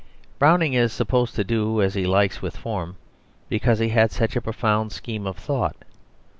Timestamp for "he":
1.93-2.07, 3.77-3.89